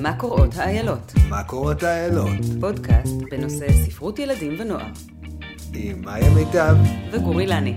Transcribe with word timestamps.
מה 0.00 0.12
קוראות 0.18 0.54
האיילות? 0.56 1.12
מה 1.28 1.42
קורות 1.44 1.82
האיילות? 1.82 2.28
פודקאסט 2.60 3.14
בנושא 3.30 3.72
ספרות 3.72 4.18
ילדים 4.18 4.54
ונוער. 4.58 4.86
עם 5.74 6.02
מאיה 6.04 6.30
מיטב. 6.34 6.76
וגורי 7.12 7.46
לני. 7.46 7.74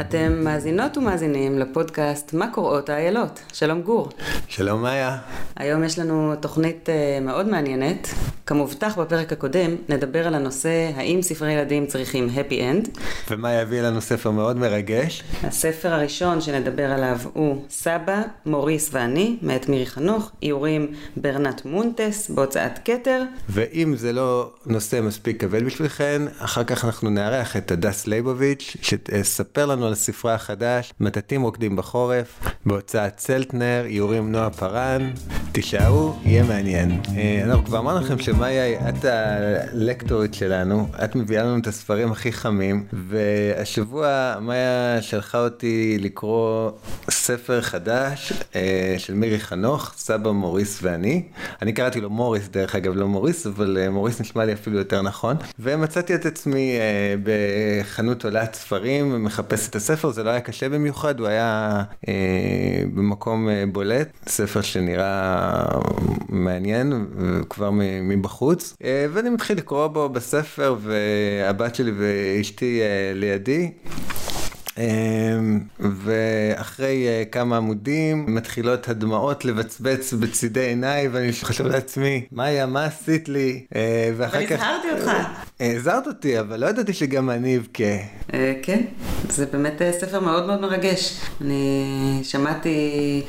אתם 0.00 0.44
מאזינות 0.44 0.96
ומאזינים 0.96 1.58
לפודקאסט 1.58 2.34
מה 2.34 2.52
קוראות 2.52 2.88
האיילות. 2.88 3.40
שלום 3.52 3.82
גור. 3.82 4.08
שלום 4.48 4.82
מאיה. 4.82 5.18
היום 5.56 5.84
יש 5.84 5.98
לנו 5.98 6.34
תוכנית 6.40 6.88
אה, 6.88 7.18
מאוד 7.20 7.48
מעניינת. 7.48 8.08
כמובטח 8.46 8.98
בפרק 8.98 9.32
הקודם, 9.32 9.76
נדבר 9.88 10.26
על 10.26 10.34
הנושא 10.34 10.90
האם 10.96 11.22
ספרי 11.22 11.52
ילדים 11.52 11.86
צריכים 11.86 12.28
happy 12.34 12.52
end. 12.52 12.98
ומאיה 13.30 13.62
הביאה 13.62 13.82
לנו 13.82 14.00
ספר 14.00 14.30
מאוד 14.30 14.56
מרגש. 14.56 15.22
הספר 15.42 15.92
הראשון 15.92 16.40
שנדבר 16.40 16.92
עליו 16.92 17.18
הוא 17.32 17.64
סבא, 17.70 18.22
מוריס 18.46 18.88
ואני, 18.92 19.36
מאת 19.42 19.68
מירי 19.68 19.86
חנוך, 19.86 20.30
איורים 20.42 20.86
ברנת 21.16 21.64
מונטס 21.64 22.30
בהוצאת 22.30 22.78
כתר. 22.84 23.22
ואם 23.48 23.94
זה 23.96 24.12
לא 24.12 24.50
נושא 24.66 25.00
מספיק 25.00 25.40
כבד 25.40 25.64
בשבילכן, 25.64 26.22
אחר 26.38 26.64
כך 26.64 26.84
אנחנו 26.84 27.10
נארח 27.10 27.56
את 27.56 27.70
הדס 27.70 28.06
ליבוביץ', 28.06 28.76
שתספר 28.82 29.66
לנו 29.66 29.86
על 29.86 29.94
ספרה 29.94 30.34
החדש, 30.34 30.92
מטאטים 31.00 31.42
רוקדים 31.42 31.76
בחורף, 31.76 32.40
בהוצאת 32.66 33.16
צלטנר, 33.16 33.82
איורים 33.86 34.32
נועה 34.32 34.50
פארן. 34.50 35.10
תישארו, 35.52 36.14
יהיה 36.24 36.44
מעניין. 36.44 37.00
אה, 37.16 37.40
אנחנו 37.44 37.64
כבר 37.64 37.78
אמרנו 37.78 38.00
לכם 38.00 38.18
שמאיה, 38.18 38.88
את 38.88 39.04
הלקטורית 39.04 40.34
שלנו, 40.34 40.88
את 41.04 41.16
מביאה 41.16 41.42
לנו 41.42 41.58
את 41.58 41.66
הספרים 41.66 42.12
הכי 42.12 42.32
חמים, 42.32 42.84
והשבוע 42.92 44.34
מאיה 44.40 45.02
שלחה 45.02 45.44
אותי 45.44 45.98
לקרוא 46.00 46.70
ספר 47.10 47.60
חדש 47.60 48.32
אה, 48.54 48.94
של 48.98 49.14
מירי 49.14 49.40
חנוך, 49.40 49.92
סבא 49.96 50.30
מוריס 50.30 50.78
ואני. 50.82 51.22
אני 51.62 51.72
קראתי 51.72 52.00
לו 52.00 52.10
מוריס, 52.10 52.48
דרך 52.48 52.74
אגב, 52.74 52.96
לא 52.96 53.08
מוריס, 53.08 53.46
אבל 53.46 53.78
אה, 53.80 53.90
מוריס 53.90 54.20
נשמע 54.20 54.44
לי 54.44 54.52
אפילו 54.52 54.78
יותר 54.78 55.02
נכון. 55.02 55.36
ומצאתי 55.58 56.14
את 56.14 56.26
עצמי 56.26 56.72
בחנות 57.22 58.24
עולת 58.24 58.54
ספרים 58.54 59.14
ומחפש 59.14 59.68
את 59.68 59.76
הספר, 59.76 60.10
זה 60.10 60.22
לא 60.22 60.30
היה 60.30 60.40
קשה 60.40 60.68
במיוחד, 60.68 61.20
הוא 61.20 61.28
היה 61.28 61.82
במקום 62.94 63.48
בולט, 63.72 64.08
ספר 64.26 64.60
שנראה 64.60 65.31
מעניין 66.28 67.06
כבר 67.48 67.70
מבחוץ, 68.02 68.76
אה, 68.84 69.06
ואני 69.12 69.30
מתחיל 69.30 69.56
לקרוא 69.58 69.86
בו 69.86 70.08
בספר 70.08 70.76
והבת 70.80 71.74
שלי 71.74 71.92
ואשתי 71.96 72.80
אה, 72.80 73.12
לידי. 73.14 73.70
אמ, 74.78 75.60
ואחרי 75.80 77.08
אה, 77.08 77.24
כמה 77.32 77.56
עמודים 77.56 78.34
מתחילות 78.34 78.88
הדמעות 78.88 79.44
לבצבץ 79.44 80.12
בצידי 80.12 80.60
עיניי 80.60 81.08
ואני 81.08 81.32
חושב 81.42 81.66
לעצמי 81.66 82.26
מאיה 82.32 82.66
מה 82.66 82.84
עשית 82.84 83.28
לי 83.28 83.64
אה, 83.76 84.10
ואחר 84.16 84.46
כך... 84.46 84.52
הזהרתי 84.52 84.88
אותך. 84.90 85.10
הזהרת 85.60 86.06
אותי 86.06 86.40
אבל 86.40 86.60
לא 86.60 86.66
ידעתי 86.66 86.92
שגם 86.92 87.30
אני 87.30 87.56
אבכה. 87.56 87.84
אה, 88.34 88.52
כן 88.62 88.80
זה 89.28 89.46
באמת 89.46 89.82
ספר 90.00 90.20
מאוד 90.20 90.46
מאוד 90.46 90.60
מרגש 90.60 91.20
אני 91.40 92.20
שמעתי 92.22 93.22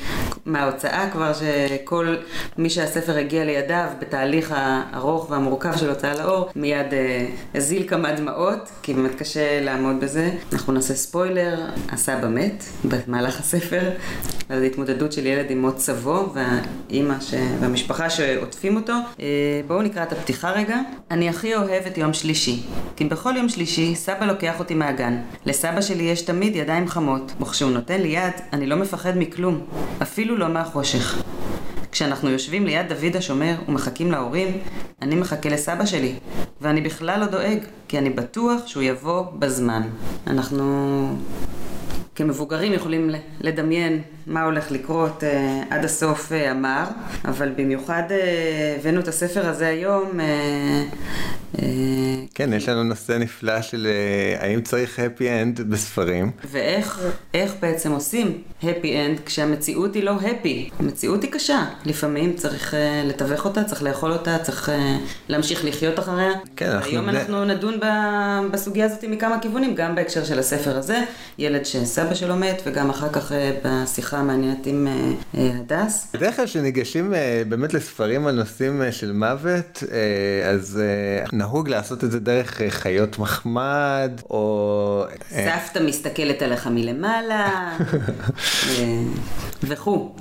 מההוצאה 0.46 1.10
כבר 1.12 1.32
שכל 1.34 2.16
מי 2.58 2.70
שהספר 2.70 3.18
הגיע 3.18 3.46
לידיו 3.46 3.88
בתהליך 4.00 4.54
הארוך 4.56 5.32
והמורכב 5.32 5.78
של 5.78 5.90
הוצאה 5.90 6.14
לאור 6.14 6.50
מיד 6.56 6.88
הזיל 7.56 7.88
כמה 7.88 8.12
דמעות 8.12 8.70
כי 8.82 8.94
באמת 8.94 9.16
קשה 9.16 9.62
לעמוד 9.62 10.00
בזה 10.00 10.30
אנחנו 10.54 10.74
נעשה 10.74 10.94
ספוילר. 10.94 11.33
ספוילר, 11.34 11.66
הסבא 11.90 12.28
מת 12.28 12.64
במהלך 12.86 13.40
הספר, 13.40 13.90
על 14.50 14.64
התמודדות 14.64 15.12
של 15.12 15.26
ילד 15.26 15.52
עם 15.52 15.62
מות 15.62 15.80
סבו 15.80 16.34
והאימא 16.34 17.20
ש... 17.22 17.34
והמשפחה 17.60 18.10
שעוטפים 18.10 18.76
אותו. 18.76 18.94
אה, 19.20 19.26
בואו 19.68 19.82
נקרא 19.82 20.04
את 20.04 20.12
הפתיחה 20.12 20.52
רגע. 20.52 20.78
אני 21.12 21.30
הכי 21.30 21.56
אוהב 21.56 21.86
את 21.88 21.98
יום 21.98 22.14
שלישי, 22.14 22.64
כי 22.96 23.06
בכל 23.06 23.34
יום 23.38 23.50
שלישי 23.50 23.96
סבא 23.96 24.26
לוקח 24.26 24.60
אותי 24.60 24.74
מהגן. 24.76 25.22
לסבא 25.46 25.82
שלי 25.82 26.04
יש 26.04 26.22
תמיד 26.22 26.56
ידיים 26.56 26.88
חמות, 26.88 27.32
וכשהוא 27.42 27.72
נותן 27.72 28.02
לי 28.02 28.08
יד, 28.08 28.34
אני 28.54 28.66
לא 28.66 28.76
מפחד 28.76 29.18
מכלום, 29.18 29.60
אפילו 30.02 30.38
לא 30.38 30.48
מהחושך. 30.48 31.24
כשאנחנו 31.94 32.30
יושבים 32.30 32.66
ליד 32.66 32.86
דוד 32.90 33.16
השומר 33.16 33.56
ומחכים 33.68 34.12
להורים, 34.12 34.58
אני 35.02 35.16
מחכה 35.16 35.50
לסבא 35.50 35.86
שלי, 35.86 36.16
ואני 36.62 36.82
בכלל 36.82 37.20
לא 37.20 37.26
דואג, 37.26 37.58
כי 37.88 37.98
אני 37.98 38.10
בטוח 38.10 38.68
שהוא 38.68 38.84
יבוא 38.84 39.26
בזמן. 39.40 39.82
אנחנו 40.28 41.08
כמבוגרים 42.16 42.74
יכולים 42.74 43.10
לדמיין 43.42 44.02
מה 44.28 44.44
הולך 44.44 44.72
לקרות 44.72 45.24
אה, 45.24 45.64
עד 45.70 45.86
הסוף 45.86 46.32
אה, 46.32 46.52
המר, 46.52 46.84
אבל 47.26 47.52
במיוחד 47.58 48.04
אה, 48.12 48.76
הבאנו 48.80 49.00
את 49.00 49.08
הספר 49.08 49.48
הזה 49.48 49.68
היום. 49.68 50.20
אה, 50.20 50.84
כן, 52.36 52.54
יש 52.54 52.70
לנו 52.70 52.84
נושא 52.84 53.12
נפלא 53.12 53.62
של 53.62 53.88
האם 54.40 54.62
צריך 54.62 55.00
happy 55.00 55.22
end 55.22 55.64
בספרים. 55.64 56.32
ואיך 56.52 57.54
בעצם 57.60 57.92
עושים 57.92 58.42
happy 58.62 58.66
end 58.84 59.22
כשהמציאות 59.26 59.96
היא 59.96 60.04
לא 60.04 60.12
happy. 60.20 60.74
המציאות 60.80 61.24
היא 61.24 61.32
קשה. 61.32 61.66
לפעמים 61.86 62.34
צריך 62.36 62.74
לתווך 63.06 63.46
אותה, 63.46 63.64
צריך 63.64 63.84
לאכול 63.84 64.12
אותה, 64.12 64.38
צריך 64.38 64.72
להמשיך 65.30 65.66
לחיות 65.66 66.00
אחריה. 66.00 66.32
כן, 66.56 66.70
אנחנו... 66.70 66.92
היום 66.92 67.10
אנחנו 67.10 67.46
נדון 67.46 67.80
בסוגיה 68.52 68.86
הזאת 68.86 69.04
מכמה 69.04 69.40
כיוונים, 69.40 69.76
גם 69.76 69.96
בהקשר 69.96 70.24
של 70.24 70.40
הספר 70.40 70.78
הזה, 70.78 71.04
ילד 71.38 71.66
שסבא 71.66 72.14
שלו 72.14 72.36
מת, 72.36 72.62
וגם 72.66 72.90
אחר 72.90 73.10
כך 73.10 73.32
בשיחה. 73.66 74.13
שיחה 74.14 74.24
מעניינת 74.24 74.66
עם 74.66 74.88
אה, 74.88 75.12
אה, 75.38 75.52
הדס. 75.60 76.08
בדרך 76.14 76.36
כלל 76.36 76.46
כשניגשים 76.46 77.14
אה, 77.14 77.44
באמת 77.50 77.74
לספרים 77.74 78.28
על 78.28 78.36
נושאים 78.36 78.82
של 78.92 79.12
מוות, 79.12 79.84
אז 80.50 80.82
נהוג 81.34 81.70
לעשות 81.70 82.04
את 82.04 82.12
זה 82.12 82.20
דרך 82.20 82.62
חיות 82.70 83.20
מחמד, 83.20 84.12
או... 84.30 85.06
סבתא 85.30 85.80
מסתכלת 85.80 86.42
עליך 86.42 86.68
מלמעלה, 86.68 87.78
וכו'. 89.64 90.16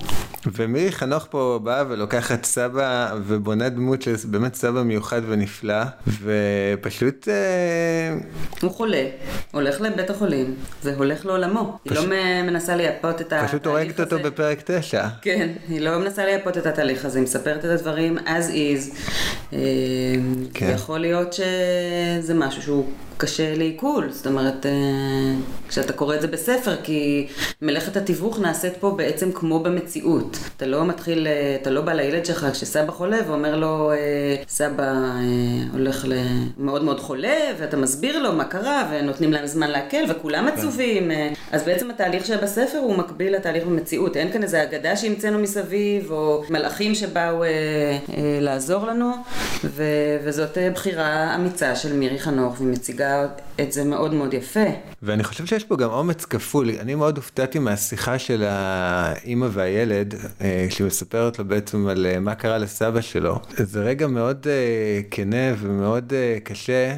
ומירי 0.52 0.92
חנוך 0.92 1.26
פה 1.30 1.60
באה 1.62 1.84
ולוקחת 1.88 2.44
סבא 2.44 3.14
ובונה 3.26 3.68
דמות 3.68 4.02
של 4.02 4.14
באמת 4.24 4.54
סבא 4.54 4.82
מיוחד 4.82 5.20
ונפלא, 5.26 5.82
ופשוט... 6.22 7.28
הוא 8.62 8.70
חולה, 8.70 9.04
הולך 9.52 9.80
לבית 9.80 10.10
החולים, 10.10 10.54
והולך 10.84 11.26
לעולמו. 11.26 11.78
פש... 11.88 11.98
היא 11.98 12.08
לא 12.08 12.14
מנסה 12.42 12.76
לייפות 12.76 13.20
את 13.20 13.32
ה... 13.32 13.46
פשוט 13.48 13.66
הורגת 13.66 14.00
אותו 14.00 14.18
בפרק 14.18 14.62
9. 14.64 15.08
כן, 15.22 15.48
היא 15.68 15.80
לא 15.80 15.98
מנסה 15.98 16.24
לייפות 16.24 16.58
את 16.58 16.66
התהליך 16.66 17.04
הזה, 17.04 17.18
היא 17.18 17.24
מספרת 17.24 17.64
את 17.64 17.70
הדברים 17.70 18.18
as 18.18 18.50
is. 18.50 18.96
אה, 19.52 19.58
כן. 20.54 20.70
יכול 20.74 20.98
להיות 20.98 21.32
שזה 21.32 22.34
משהו 22.34 22.62
שהוא 22.62 22.86
קשה 23.22 23.54
לעיכול, 23.54 24.10
זאת 24.10 24.26
אומרת, 24.26 24.66
אה, 24.66 24.70
כשאתה 25.68 25.92
קורא 25.92 26.14
את 26.14 26.20
זה 26.20 26.26
בספר, 26.26 26.76
כי 26.82 27.26
מלאכת 27.62 27.96
התיווך 27.96 28.40
נעשית 28.40 28.72
פה 28.80 28.90
בעצם 28.90 29.32
כמו 29.32 29.60
במציאות. 29.60 30.38
אתה 30.56 30.66
לא 30.66 30.84
מתחיל, 30.84 31.26
אה, 31.26 31.56
אתה 31.62 31.70
לא 31.70 31.80
בא 31.80 31.92
לילד 31.92 32.26
שלך 32.26 32.46
כשסבא 32.52 32.92
חולה 32.92 33.18
ואומר 33.26 33.56
לו, 33.56 33.92
סבא 34.48 34.94
הולך 35.72 36.06
מאוד 36.58 36.84
מאוד 36.84 37.00
חולה, 37.00 37.38
ואתה 37.58 37.76
מסביר 37.76 38.22
לו 38.22 38.32
מה 38.32 38.44
קרה, 38.44 38.88
ונותנים 38.90 39.32
להם 39.32 39.46
זמן 39.46 39.70
להקל, 39.70 40.04
וכולם 40.08 40.50
כן. 40.50 40.58
עצובים. 40.58 41.10
אז 41.52 41.62
בעצם 41.62 41.90
התהליך 41.90 42.26
שבספר 42.26 42.78
הוא 42.78 42.96
מקביל 42.96 43.34
לתהליך 43.34 43.64
במציאות. 43.64 44.16
אין 44.16 44.32
כאן 44.32 44.42
איזו 44.42 44.62
אגדה 44.62 44.96
שהמצאנו 44.96 45.38
מסביב, 45.38 46.10
או 46.10 46.44
מלאכים 46.50 46.94
שבאו 46.94 47.44
אה, 47.44 47.48
אה, 47.48 48.38
לעזור 48.40 48.86
לנו, 48.86 49.12
ו, 49.64 49.82
וזאת 50.24 50.58
אה, 50.58 50.70
בחירה 50.70 51.34
אמיצה 51.34 51.76
של 51.76 51.92
מירי 51.92 52.18
חנוך, 52.18 52.54
והיא 52.58 52.70
את 53.60 53.72
זה 53.72 53.84
מאוד 53.84 54.14
מאוד 54.14 54.34
יפה. 54.34 54.60
ואני 55.02 55.24
חושב 55.24 55.46
שיש 55.46 55.64
פה 55.64 55.76
גם 55.76 55.90
אומץ 55.90 56.24
כפול. 56.24 56.70
אני 56.80 56.94
מאוד 56.94 57.16
הופתעתי 57.16 57.58
מהשיחה 57.58 58.18
של 58.18 58.44
האימא 58.46 59.48
והילד, 59.50 60.14
אה, 60.40 60.66
שהיא 60.70 60.86
מספרת 60.86 61.38
לו 61.38 61.44
בעצם 61.44 61.88
על 61.88 62.06
אה, 62.06 62.20
מה 62.20 62.34
קרה 62.34 62.58
לסבא 62.58 63.00
שלו. 63.00 63.38
זה 63.56 63.80
רגע 63.80 64.06
מאוד 64.06 64.46
אה, 64.50 65.00
כנה 65.10 65.54
ומאוד 65.58 66.12
קשה, 66.44 66.96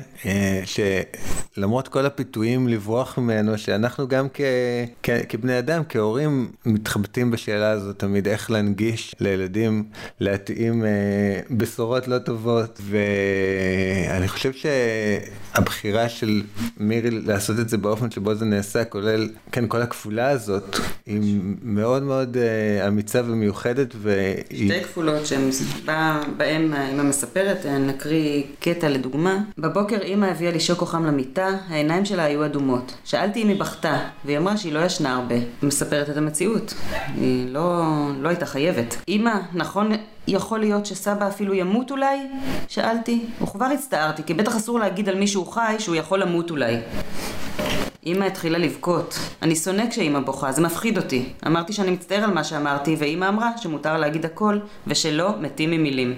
שלמרות 0.64 1.88
כל 1.88 2.06
הפיתויים 2.06 2.68
לברוח 2.68 3.18
ממנו, 3.18 3.58
שאנחנו 3.58 4.08
גם 4.08 4.26
כ, 4.34 4.40
כ, 5.02 5.10
כבני 5.28 5.58
אדם, 5.58 5.82
כהורים, 5.88 6.50
מתחבטים 6.66 7.30
בשאלה 7.30 7.70
הזאת 7.70 7.98
תמיד 7.98 8.28
איך 8.28 8.50
להנגיש 8.50 9.14
לילדים, 9.20 9.84
להתאים 10.20 10.84
בשורות 11.50 12.08
לא 12.08 12.18
טובות. 12.18 12.80
ואני 12.84 14.28
חושב 14.28 14.52
שהבחירה 14.52 16.03
של 16.08 16.42
מירי 16.76 17.10
לעשות 17.10 17.58
את 17.58 17.68
זה 17.68 17.78
באופן 17.78 18.10
שבו 18.10 18.34
זה 18.34 18.44
נעשה, 18.44 18.84
כולל, 18.84 19.28
כן, 19.52 19.64
כל 19.68 19.82
הכפולה 19.82 20.28
הזאת, 20.28 20.76
היא 21.06 21.40
מאוד 21.62 22.02
מאוד 22.02 22.36
uh, 22.36 22.88
אמיצה 22.88 23.20
ומיוחדת. 23.24 23.94
והיא... 23.98 24.72
שתי 24.72 24.84
כפולות 24.84 25.26
שהן 25.26 25.50
בהן 26.36 26.74
אימא 26.74 27.02
מספרת, 27.02 27.66
נקריא 27.66 28.42
קטע 28.60 28.88
לדוגמה. 28.88 29.38
בבוקר 29.58 29.98
אימא 30.02 30.26
הביאה 30.26 30.52
לי 30.52 30.60
שוקו 30.60 30.86
חם 30.86 31.04
למיטה, 31.04 31.48
העיניים 31.68 32.04
שלה 32.04 32.24
היו 32.24 32.44
אדומות. 32.44 32.94
שאלתי 33.04 33.42
אם 33.42 33.48
היא 33.48 33.60
בכתה, 33.60 33.98
והיא 34.24 34.38
אמרה 34.38 34.56
שהיא 34.56 34.72
לא 34.72 34.78
ישנה 34.78 35.14
הרבה. 35.14 35.34
היא 35.34 35.44
מספרת 35.62 36.10
את 36.10 36.16
המציאות. 36.16 36.74
היא 37.16 37.48
לא, 37.52 37.84
לא 38.20 38.28
הייתה 38.28 38.46
חייבת. 38.46 38.96
אימא, 39.08 39.34
נכון 39.54 39.92
יכול 40.28 40.58
להיות 40.58 40.86
שסבא 40.86 41.28
אפילו 41.28 41.54
ימות 41.54 41.90
אולי? 41.90 42.18
שאלתי. 42.68 43.24
וכבר 43.42 43.64
הצטערתי, 43.64 44.22
כי 44.22 44.34
בטח 44.34 44.56
אסור 44.56 44.78
להגיד 44.78 45.08
על 45.08 45.14
מישהו 45.14 45.44
חי 45.46 45.76
שהוא 45.78 45.96
יכול 45.96 46.20
למות 46.20 46.50
אולי. 46.50 46.76
אמא 48.06 48.24
התחילה 48.24 48.58
לבכות. 48.58 49.18
אני 49.42 49.56
שונא 49.56 49.90
כשאמא 49.90 50.20
בוכה, 50.20 50.52
זה 50.52 50.62
מפחיד 50.62 50.96
אותי. 50.96 51.28
אמרתי 51.46 51.72
שאני 51.72 51.90
מצטער 51.90 52.24
על 52.24 52.30
מה 52.30 52.44
שאמרתי, 52.44 52.96
ואמא 52.98 53.28
אמרה 53.28 53.50
שמותר 53.58 53.96
להגיד 53.98 54.24
הכל, 54.24 54.58
ושלא 54.86 55.30
מתים 55.40 55.70
ממילים. 55.70 56.14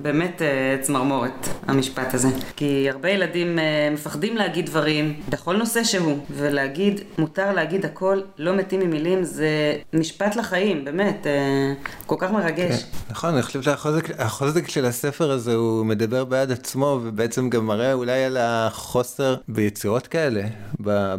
באמת 0.00 0.42
uh, 0.42 0.82
צמרמורת, 0.82 1.48
המשפט 1.66 2.14
הזה. 2.14 2.28
כי 2.56 2.90
הרבה 2.90 3.10
ילדים 3.10 3.58
uh, 3.58 3.94
מפחדים 3.94 4.36
להגיד 4.36 4.66
דברים 4.66 5.20
בכל 5.28 5.56
נושא 5.56 5.84
שהוא, 5.84 6.18
ולהגיד, 6.30 7.00
מותר 7.18 7.52
להגיד 7.52 7.84
הכל, 7.84 8.20
לא 8.38 8.56
מתים 8.56 8.80
ממילים, 8.80 9.24
זה 9.24 9.76
משפט 9.92 10.36
לחיים, 10.36 10.84
באמת, 10.84 11.26
uh, 11.26 11.88
כל 12.06 12.16
כך 12.18 12.30
מרגש. 12.30 12.82
כן, 12.82 12.88
נכון, 13.10 13.34
אני 13.34 13.42
חושב 13.42 13.62
שהחוזק 13.62 14.68
של 14.68 14.84
הספר 14.84 15.30
הזה 15.30 15.54
הוא 15.54 15.86
מדבר 15.86 16.24
בעד 16.24 16.52
עצמו, 16.52 17.00
ובעצם 17.04 17.50
גם 17.50 17.66
מראה 17.66 17.92
אולי 17.92 18.24
על 18.24 18.36
החוסר 18.40 19.34
ביצירות 19.48 20.06
כאלה 20.06 20.42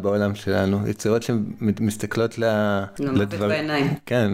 בעולם 0.01 0.35
שלנו, 0.35 0.88
יצירות 0.88 1.23
שמסתכלות 1.23 2.38
לדברים. 3.00 3.50
בעיניים. 3.50 3.94
כן, 4.06 4.31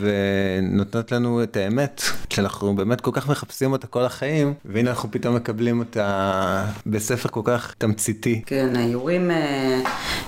ונותנות 0.00 1.12
לנו 1.12 1.42
את 1.42 1.56
האמת, 1.56 2.02
שאנחנו 2.30 2.76
באמת 2.76 3.00
כל 3.00 3.10
כך 3.12 3.28
מחפשים 3.28 3.72
אותה 3.72 3.83
כל 3.90 4.04
החיים, 4.04 4.54
והנה 4.64 4.90
אנחנו 4.90 5.10
פתאום 5.10 5.36
מקבלים 5.36 5.78
אותה 5.78 6.64
בספר 6.86 7.28
כל 7.28 7.40
כך 7.44 7.74
תמציתי. 7.78 8.42
כן, 8.46 8.76
איורים, 8.76 9.30
אה, 9.30 9.80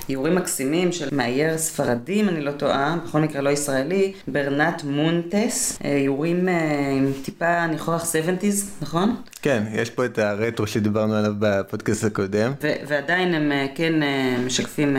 איורים 0.09 0.35
מקסימים 0.35 0.93
של 0.93 1.09
מאייר 1.13 1.59
ספרדי, 1.59 2.21
אם 2.21 2.29
אני 2.29 2.41
לא 2.41 2.51
טועה, 2.51 2.97
בכל 3.05 3.21
מקרה 3.21 3.43
לא 3.43 3.51
ישראלי, 3.51 4.13
ברנט 4.29 4.85
מונטס, 4.85 5.79
איורים 5.85 6.49
אה, 6.49 6.55
עם 6.97 7.13
טיפה 7.25 7.67
ניחוח 7.67 8.03
70's, 8.03 8.83
נכון? 8.83 9.17
כן, 9.43 9.63
יש 9.73 9.91
פה 9.91 10.05
את 10.05 10.19
הרטרו 10.19 10.67
שדיברנו 10.67 11.15
עליו 11.15 11.33
בפודקאסט 11.39 12.05
הקודם. 12.05 12.53
ו- 12.63 12.73
ועדיין 12.89 13.35
הם 13.35 13.53
אה, 13.53 13.67
כן 13.75 13.93
משקפים 14.47 14.97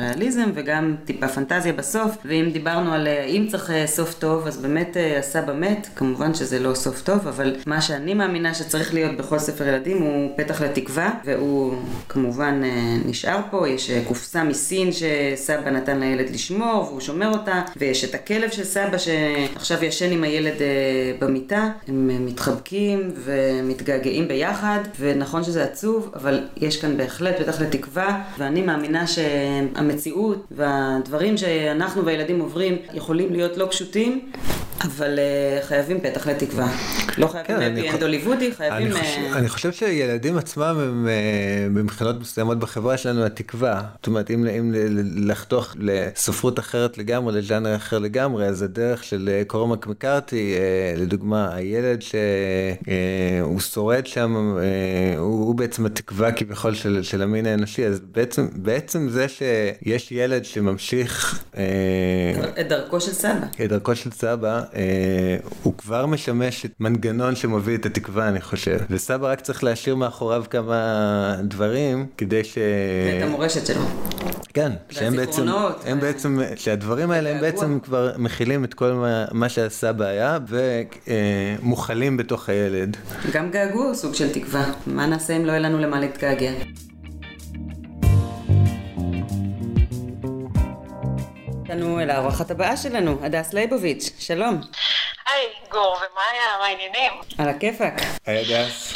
ריאליזם 0.00 0.50
וגם 0.54 0.96
טיפה 1.04 1.28
פנטזיה 1.28 1.72
בסוף, 1.72 2.16
ואם 2.24 2.50
דיברנו 2.52 2.92
על 2.92 3.08
אם 3.26 3.46
צריך 3.50 3.70
סוף 3.86 4.14
טוב, 4.14 4.46
אז 4.46 4.58
באמת 4.58 4.96
הסבא 5.18 5.52
מת, 5.54 5.88
כמובן 5.94 6.34
שזה 6.34 6.58
לא 6.58 6.74
סוף 6.74 7.02
טוב, 7.02 7.28
אבל 7.28 7.56
מה 7.66 7.80
שאני... 7.98 8.08
אני 8.08 8.14
מאמינה 8.14 8.54
שצריך 8.54 8.94
להיות 8.94 9.16
בכל 9.16 9.38
ספר 9.38 9.68
ילדים 9.68 10.02
הוא 10.02 10.30
פתח 10.36 10.62
לתקווה, 10.62 11.10
והוא 11.24 11.74
כמובן 12.08 12.60
אה, 12.64 12.96
נשאר 13.04 13.40
פה, 13.50 13.68
יש 13.68 13.90
אה, 13.90 14.02
קופסה 14.08 14.44
מסין 14.44 14.90
שסבא 14.92 15.70
נתן 15.70 16.00
לילד 16.00 16.30
לשמור 16.30 16.84
והוא 16.88 17.00
שומר 17.00 17.32
אותה, 17.32 17.62
ויש 17.76 18.04
את 18.04 18.14
הכלב 18.14 18.50
של 18.50 18.64
סבא 18.64 18.98
שעכשיו 18.98 19.84
ישן 19.84 20.12
עם 20.12 20.24
הילד 20.24 20.62
אה, 20.62 21.12
במיטה, 21.18 21.70
הם 21.88 22.26
מתחבקים 22.26 23.10
ומתגעגעים 23.14 24.28
ביחד, 24.28 24.80
ונכון 24.98 25.44
שזה 25.44 25.64
עצוב, 25.64 26.12
אבל 26.14 26.40
יש 26.56 26.80
כאן 26.80 26.96
בהחלט 26.96 27.40
פתח 27.40 27.60
לתקווה, 27.60 28.22
ואני 28.38 28.62
מאמינה 28.62 29.06
שהמציאות 29.06 30.46
והדברים 30.50 31.36
שאנחנו 31.36 32.04
והילדים 32.04 32.40
עוברים 32.40 32.76
יכולים 32.94 33.32
להיות 33.32 33.56
לא 33.56 33.66
פשוטים, 33.70 34.30
אבל 34.84 35.18
uh, 35.18 35.66
חייבים 35.66 36.00
פתח 36.00 36.26
לתקווה. 36.26 36.68
לא 37.18 37.26
חייבים 37.26 37.56
כן, 37.56 37.76
הפי 37.78 37.90
אנד 37.90 38.02
הוליוודי, 38.02 38.52
חייבים... 38.52 38.86
אני 38.86 38.92
חושב, 38.92 39.32
uh... 39.32 39.36
אני 39.36 39.48
חושב 39.48 39.72
שילדים 39.72 40.38
עצמם 40.38 40.62
הם 40.64 41.06
uh, 41.06 41.76
במבחינות 41.76 42.20
מסוימות 42.20 42.58
בחברה 42.58 42.96
שלנו 42.96 43.24
התקווה. 43.24 43.82
זאת 43.96 44.06
אומרת, 44.06 44.30
אם, 44.30 44.46
אם 44.46 44.74
לחתוך 45.16 45.76
לספרות 45.78 46.58
אחרת 46.58 46.98
לגמרי, 46.98 47.38
לז'אנר 47.38 47.76
אחר 47.76 47.98
לגמרי, 47.98 48.46
אז 48.46 48.62
הדרך 48.62 49.04
של 49.04 49.42
קורמק 49.46 49.86
מקארתי, 49.86 50.54
לדוגמה, 50.96 51.54
הילד 51.54 52.02
שהוא 52.02 53.60
שורד 53.60 54.06
שם, 54.06 54.56
הוא, 55.18 55.46
הוא 55.46 55.54
בעצם 55.54 55.86
התקווה 55.86 56.32
כביכול 56.32 56.74
של, 56.74 57.02
של 57.02 57.22
המין 57.22 57.46
האנושי, 57.46 57.86
אז 57.86 58.00
בעצם, 58.00 58.48
בעצם 58.54 59.08
זה 59.08 59.26
שיש 59.28 60.12
ילד 60.12 60.44
שממשיך... 60.44 61.44
את 62.60 62.68
דרכו 62.68 63.00
של 63.00 63.12
סבא. 63.12 63.46
את 63.64 63.68
דרכו 63.68 63.96
של 63.96 64.10
סבא. 64.10 64.62
אה, 64.74 65.36
הוא 65.62 65.74
כבר 65.78 66.06
משמש 66.06 66.64
את 66.64 66.72
מנגנון 66.80 67.07
שמוביל 67.34 67.74
את 67.74 67.86
התקווה 67.86 68.28
אני 68.28 68.40
חושב 68.40 68.78
וסבא 68.90 69.32
רק 69.32 69.40
צריך 69.40 69.64
להשאיר 69.64 69.96
מאחוריו 69.96 70.44
כמה 70.50 71.36
דברים 71.42 72.06
כדי 72.16 72.44
ש... 72.44 72.58
את 73.18 73.22
המורשת 73.22 73.66
שלו. 73.66 73.82
כן, 74.54 74.72
שהם 74.90 75.16
בעצם, 75.16 75.46
הם 75.84 76.00
בעצם, 76.00 76.40
שהדברים 76.56 77.10
האלה 77.10 77.30
הם 77.30 77.40
בעצם 77.40 77.78
כבר 77.82 78.12
מכילים 78.18 78.64
את 78.64 78.74
כל 78.74 78.92
מה, 78.92 79.24
מה 79.32 79.48
שהסבא 79.48 80.04
היה 80.04 80.38
ומוכלים 80.48 82.16
בתוך 82.16 82.48
הילד. 82.48 82.96
גם 83.32 83.50
געגוע 83.50 83.94
סוג 83.94 84.14
של 84.14 84.32
תקווה, 84.32 84.72
מה 84.86 85.06
נעשה 85.06 85.36
אם 85.36 85.44
לא 85.44 85.50
יהיה 85.50 85.60
לנו 85.60 85.78
למה 85.78 86.00
להתגעגע? 86.00 86.52
לנו 91.68 92.00
אל 92.00 92.10
האורחת 92.10 92.50
הבאה 92.50 92.76
שלנו, 92.76 93.18
הדס 93.22 93.52
ליבוביץ', 93.52 94.10
שלום. 94.18 94.60
היי, 95.26 95.46
גור, 95.70 95.96
ומאיה, 95.96 96.58
מה 96.60 96.64
העניינים? 96.66 97.12
על 97.38 97.48
הכיפאק. 97.48 98.00
היי, 98.26 98.54
הדס. 98.54 98.94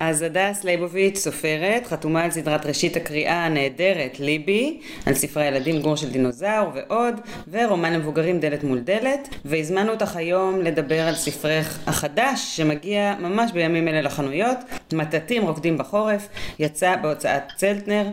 אז 0.00 0.22
הדס 0.22 0.64
ליבוביץ', 0.64 1.18
סופרת, 1.18 1.86
חתומה 1.86 2.24
על 2.24 2.30
סדרת 2.30 2.66
ראשית 2.66 2.96
הקריאה 2.96 3.44
הנהדרת 3.44 4.20
ליבי, 4.20 4.80
על 5.06 5.14
ספרי 5.14 5.44
ילדים 5.44 5.82
גור 5.82 5.96
של 5.96 6.10
דינוזאור 6.10 6.72
ועוד, 6.74 7.14
ורומן 7.50 7.92
למבוגרים 7.92 8.40
דלת 8.40 8.64
מול 8.64 8.78
דלת, 8.78 9.28
והזמנו 9.44 9.92
אותך 9.92 10.16
היום 10.16 10.60
לדבר 10.62 11.00
על 11.00 11.14
ספרך 11.14 11.78
החדש, 11.86 12.56
שמגיע 12.56 13.14
ממש 13.18 13.52
בימים 13.52 13.88
אלה 13.88 14.00
לחנויות, 14.00 14.58
מטטים 14.92 15.42
רוקדים 15.42 15.78
בחורף, 15.78 16.28
יצא 16.58 16.96
בהוצאת 16.96 17.42
צלטנר, 17.56 18.06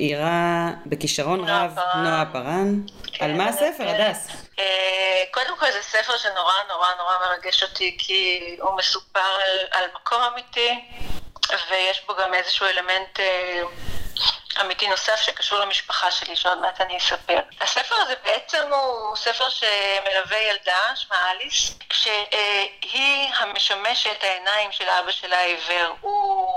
אירה 0.00 0.28
אה, 0.28 0.72
בכישרון 0.86 1.40
רב, 1.40 1.76
נועה 1.94 2.24
פארן. 2.32 2.80
כן, 3.12 3.24
על 3.24 3.36
מה 3.36 3.48
הספר, 3.48 3.88
הדס? 3.88 4.28
אה, 4.62 5.24
קודם 5.30 5.58
כל 5.58 5.70
זה 5.70 5.82
ספר 5.82 6.16
שנורא 6.16 6.54
נורא 6.68 6.88
נורא 6.98 7.18
מרגש 7.20 7.62
אותי, 7.62 7.96
כי 7.98 8.56
הוא 8.60 8.76
מסופר 8.76 9.20
על, 9.20 9.58
על 9.70 9.84
מקום 9.94 10.22
אמיתי, 10.22 10.80
ויש 11.70 12.02
בו 12.06 12.14
גם 12.14 12.34
איזשהו 12.34 12.66
אלמנט 12.66 13.20
אה, 13.20 13.62
אמיתי 14.60 14.88
נוסף 14.88 15.16
שקשור 15.16 15.58
למשפחה 15.58 16.10
שלי, 16.10 16.36
שעוד 16.36 16.58
מעט 16.58 16.80
אני 16.80 16.98
אספר. 16.98 17.38
הספר 17.60 17.94
הזה 17.94 18.14
בעצם 18.24 18.72
הוא 18.72 19.16
ספר 19.16 19.48
שמלווה 19.48 20.38
ילדה, 20.38 20.92
שמה 20.94 21.30
אליס, 21.30 21.78
שהיא 21.92 23.28
המשמשת 23.34 24.16
העיניים 24.22 24.72
של 24.72 24.88
אבא 24.88 25.12
שלה 25.12 25.38
העיוור. 25.38 25.96
הוא 26.00 26.51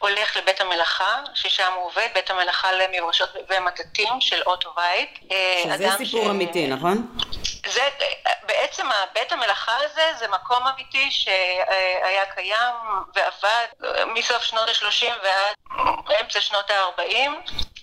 הולך 0.00 0.36
לבית 0.36 0.60
המלאכה, 0.60 1.20
ששם 1.34 1.72
הוא 1.76 1.84
עובד, 1.84 2.06
בית 2.14 2.30
המלאכה 2.30 2.68
למברשות 2.72 3.28
ומטטים 3.50 4.20
של 4.20 4.42
אוטו 4.46 4.70
וייט. 4.76 5.18
שזה 5.64 5.88
סיפור 5.96 6.24
ש... 6.24 6.26
אמיתי, 6.26 6.66
נכון? 6.66 7.06
זה, 7.70 7.88
בעצם 8.42 8.86
בית 9.12 9.32
המלאכה 9.32 9.76
הזה 9.76 10.12
זה 10.18 10.28
מקום 10.28 10.66
אמיתי 10.66 11.10
שהיה 11.10 12.26
קיים 12.34 12.74
ועבד 13.14 13.66
מסוף 14.06 14.42
שנות 14.42 14.68
ה-30 14.68 15.06
ועד 15.22 15.56
אמצע 16.20 16.40
שנות 16.40 16.70
ה-40. 16.70 17.30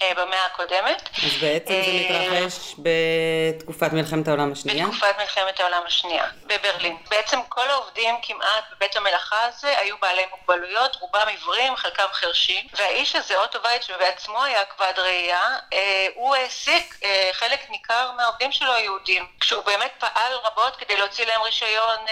אה, 0.02 0.14
במאה 0.14 0.46
הקודמת. 0.46 1.10
אז 1.26 1.34
בעצם 1.42 1.74
זה 1.74 1.74
אה, 1.74 2.40
מתרחש 2.40 2.76
בתקופת 2.78 3.94
מלחמת 3.94 4.28
העולם 4.28 4.52
השנייה? 4.52 4.86
בתקופת 4.86 5.16
מלחמת 5.20 5.60
העולם 5.60 5.82
השנייה, 5.86 6.26
בברלין. 6.46 6.98
בעצם 7.10 7.40
כל 7.50 7.70
העובדים 7.70 8.16
כמעט 8.22 8.64
בבית 8.76 8.96
המלאכה 8.98 9.46
הזה 9.46 9.78
היו 9.80 9.96
בעלי 10.02 10.22
מוגבלויות, 10.32 10.96
רובם 10.96 11.28
עיוורים, 11.28 11.76
חלקם 11.76 12.08
חרשים, 12.14 12.66
והאיש 12.74 13.16
הזה, 13.16 13.38
אוטו 13.38 13.60
וייט, 13.64 13.84
שבעצמו 13.84 14.44
היה 14.44 14.66
כבד 14.66 14.94
ראייה, 14.98 15.58
אה, 15.74 16.08
הוא 16.16 16.36
העסיק 16.36 17.00
חלק 17.34 17.70
ניכר 17.70 18.12
מהעובדים 18.18 18.52
שלו 18.52 18.74
היהודים, 18.74 19.26
כשהוא 19.40 19.64
באמת 19.80 19.92
פעל 20.00 20.34
רבות 20.44 20.76
כדי 20.76 20.98
להוציא 20.98 21.26
להם 21.26 21.42
רישיון 21.42 22.06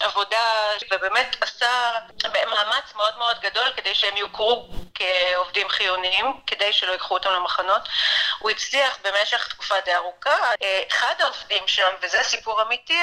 עבודה, 0.00 0.54
ובאמת 0.90 1.36
עשה 1.40 1.92
מאמץ 2.32 2.94
מאוד 2.94 3.18
מאוד 3.18 3.40
גדול 3.40 3.72
כדי 3.76 3.94
שהם 3.94 4.16
יוכרו. 4.16 4.68
כעובדים 4.94 5.68
חיוניים, 5.68 6.40
כדי 6.46 6.72
שלא 6.72 6.92
ייקחו 6.92 7.14
אותם 7.14 7.30
למחנות. 7.30 7.82
הוא 8.38 8.50
הצליח 8.50 8.98
במשך 9.02 9.48
תקופה 9.48 9.80
די 9.80 9.94
ארוכה. 9.94 10.36
אחד 10.92 11.14
העובדים 11.18 11.68
שם, 11.68 11.88
וזה 12.02 12.22
סיפור 12.22 12.62
אמיתי, 12.62 13.00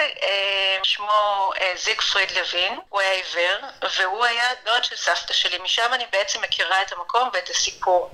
שמו 0.83 1.49
זיגפריד 1.75 2.31
לוין, 2.31 2.79
הוא 2.89 3.01
היה 3.01 3.11
עיוור, 3.11 3.69
והוא 3.97 4.25
היה 4.25 4.49
דוד 4.63 4.83
של 4.83 4.95
סבתא 4.95 5.33
שלי. 5.33 5.57
משם 5.57 5.93
אני 5.93 6.05
בעצם 6.11 6.41
מכירה 6.41 6.81
את 6.81 6.91
המקום 6.91 7.29
ואת 7.33 7.49
הסיפור. 7.49 8.11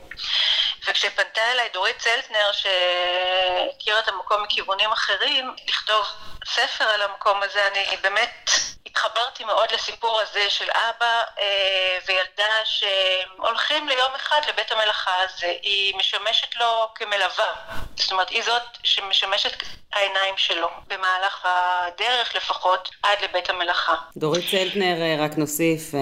וכשפנתה 0.87 1.51
אליי 1.51 1.69
דורית 1.69 1.99
צלטנר, 1.99 2.51
שהכירה 2.51 3.99
את 3.99 4.07
המקום 4.07 4.43
מכיוונים 4.43 4.91
אחרים, 4.91 5.55
לכתוב 5.67 6.05
ספר 6.45 6.83
על 6.83 7.01
המקום 7.01 7.43
הזה, 7.43 7.67
אני 7.67 7.97
באמת 8.01 8.49
התחברתי 8.85 9.43
מאוד 9.43 9.71
לסיפור 9.71 10.21
הזה 10.21 10.49
של 10.49 10.69
אבא 10.71 11.23
אה, 11.39 11.97
וילדה 12.05 12.56
שהולכים 12.65 13.87
ליום 13.87 14.11
אחד 14.15 14.41
לבית 14.49 14.71
המלאכה 14.71 15.11
הזה. 15.23 15.53
היא 15.61 15.95
משמשת 15.97 16.55
לו 16.55 16.87
כמלווה. 16.95 17.53
זאת 17.95 18.11
אומרת, 18.11 18.29
היא 18.29 18.43
זאת 18.43 18.61
שמשמשת 18.83 19.63
העיניים 19.93 20.33
שלו, 20.37 20.67
במהלך 20.87 21.45
הדרך 21.45 22.35
לפחות, 22.35 22.89
עד 23.03 23.17
לבית 23.23 23.49
המלאכה. 23.49 23.95
דורית 24.17 24.45
צלטנר, 24.51 25.01
אה, 25.01 25.15
רק 25.25 25.37
נוסיף, 25.37 25.95
אה, 25.95 25.99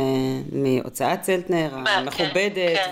מהוצאת 0.51 1.21
צלטנר, 1.21 1.69
המכובדת 1.85 2.77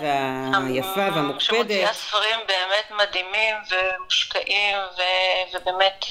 והיפה 0.52 1.06
והמוקפדת. 1.14 1.40
שמוציאה 1.40 1.94
ספרים 1.94 2.40
באמת 2.48 3.02
מדהימים 3.08 3.54
ומושקעים 3.70 4.76
ובאמת... 5.54 6.04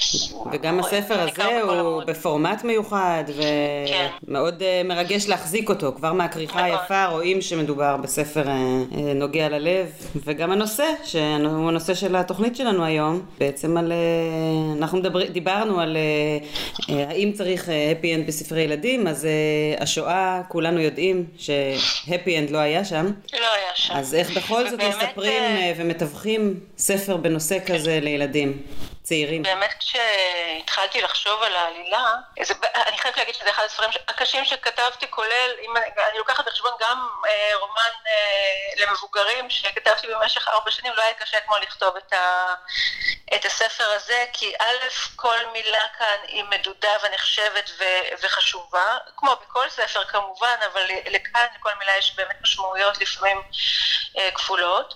וגם 0.52 0.80
הספר 0.80 1.20
הזה 1.20 1.60
הוא 1.62 2.04
בפורמט 2.04 2.64
מיוחד 2.64 3.24
ומאוד 3.28 4.58
כן. 4.58 4.86
מרגש 4.88 5.26
להחזיק 5.26 5.68
אותו. 5.68 5.92
כבר 5.96 6.12
מהכריכה 6.12 6.64
היפה 6.64 7.06
רואים 7.06 7.42
שמדובר 7.54 7.96
בספר 7.96 8.44
נוגע 9.14 9.48
ללב, 9.48 9.86
וגם 10.24 10.52
הנושא, 10.52 10.84
שהוא 11.04 11.68
הנושא 11.68 11.94
של 11.94 12.16
התוכנית 12.16 12.56
שלנו 12.56 12.84
היום, 12.84 13.20
בעצם 13.38 13.76
על... 13.76 13.92
אנחנו 14.78 14.98
מדבר, 14.98 15.26
דיברנו 15.26 15.80
על 15.80 15.96
האם 16.88 17.32
צריך 17.32 17.68
happy 17.68 18.06
end 18.14 18.26
בספרי 18.26 18.62
ילדים, 18.62 19.06
אז 19.06 19.28
השואה, 19.78 20.42
כולנו 20.48 20.80
יודעים 20.80 21.24
ש 21.36 21.65
happy 21.65 22.38
end 22.38 22.50
לא 22.50 22.58
היה 22.58 22.84
שם. 22.84 23.06
לא 23.32 23.38
היה 23.38 23.72
שם. 23.74 23.94
אז 23.94 24.14
איך 24.14 24.36
בכל 24.36 24.70
זאת 24.70 24.80
מספרים 24.80 25.42
ומתווכים 25.76 26.60
ספר 26.78 27.16
בנושא 27.16 27.58
כזה 27.66 28.00
לילדים? 28.02 28.58
צעירים. 29.04 29.42
באמת 29.42 29.74
כשהתחלתי 29.78 31.00
לחשוב 31.00 31.42
על 31.42 31.56
העלילה, 31.56 32.04
זה, 32.42 32.54
אני 32.74 32.98
חייבת 32.98 33.16
להגיד 33.16 33.34
שזה 33.34 33.50
אחד 33.50 33.62
הספרים 33.64 33.90
הקשים 34.08 34.44
שכתבתי, 34.44 35.10
כולל, 35.10 35.50
אם 35.62 35.76
אני, 35.76 36.18
לוקחת 36.18 36.46
בחשבון 36.46 36.72
גם 36.80 37.08
אה, 37.26 37.56
רומן 37.60 37.90
אה, 38.06 38.84
למבוגרים 38.86 39.50
שכתבתי 39.50 40.06
במשך 40.06 40.48
ארבע 40.48 40.70
שנים, 40.70 40.92
לא 40.96 41.02
היה 41.02 41.14
קשה 41.14 41.40
כמו 41.40 41.56
לכתוב 41.58 41.96
את, 41.96 42.12
ה, 42.12 42.54
את 43.34 43.44
הספר 43.44 43.84
הזה, 43.84 44.24
כי 44.32 44.52
א', 44.58 44.88
כל 45.16 45.38
מילה 45.52 45.84
כאן 45.98 46.18
היא 46.26 46.44
מדודה 46.44 46.92
ונחשבת 47.02 47.70
ו, 47.78 47.84
וחשובה, 48.22 48.98
כמו 49.16 49.36
בכל 49.42 49.70
ספר 49.70 50.04
כמובן, 50.04 50.56
אבל 50.72 50.82
לכאן 51.10 51.46
לכל 51.58 51.70
מילה 51.78 51.96
יש 51.96 52.16
באמת 52.16 52.36
משמעויות 52.42 53.00
לפעמים 53.00 53.42
אה, 54.18 54.30
כפולות. 54.30 54.94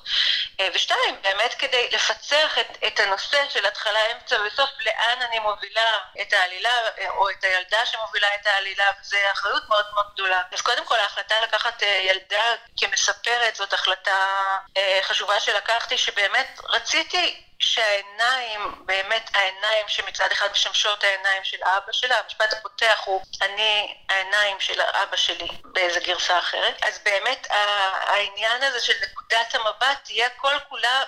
אה, 0.61 0.69
ושתיים, 0.75 1.23
באמת 1.23 1.55
כדי 1.59 1.89
לפצח 1.93 2.59
את, 2.59 2.67
את 2.87 3.01
הנושא 3.01 3.49
של 3.49 3.67
התחלה 3.67 3.99
האמצע 3.99 4.37
וסוף 4.47 4.71
לאן 4.81 5.23
אני 5.23 5.39
מובילה 5.39 5.99
את 6.23 6.33
העלילה 6.33 6.71
או 7.09 7.31
את 7.31 7.45
הילדה 7.45 7.87
שמובילה 7.87 8.35
את 8.35 8.47
העלילה 8.47 8.85
וזו 9.01 9.17
אחריות 9.33 9.63
מאוד 9.69 9.87
מאוד 9.95 10.07
גדולה. 10.15 10.43
אז 10.53 10.61
קודם 10.61 10.85
כל 10.85 10.97
ההחלטה 10.97 11.41
לקחת 11.41 11.83
אה, 11.83 11.89
ילדה 11.89 12.55
כמספרת 12.77 13.57
זאת 13.57 13.73
החלטה 13.73 14.47
אה, 14.77 14.99
חשובה 15.03 15.41
שלקחתי 15.41 15.99
שבאמת 15.99 16.61
רציתי 16.69 17.48
שהעיניים, 17.59 18.61
באמת 18.87 19.31
העיניים 19.35 19.89
שמצד 19.89 20.29
אחד 20.33 20.49
משמשות 20.53 21.05
העיניים 21.05 21.45
של 21.45 21.57
אבא 21.63 21.93
שלה, 21.93 22.19
המשפט 22.19 22.53
הפותח 22.53 23.01
הוא 23.05 23.23
אני 23.43 23.97
העיניים 24.09 24.61
של 24.61 24.81
אבא 24.81 25.17
שלי 25.17 25.49
באיזה 25.65 26.01
גרסה 26.01 26.39
אחרת, 26.39 26.83
אז 26.83 26.99
באמת 27.05 27.47
העניין 27.51 28.63
הזה 28.63 28.81
של 28.81 28.93
נקודת 29.03 29.55
המבט 29.55 29.99
תהיה 30.05 30.29
כל 30.31 30.59
כולה 30.69 31.03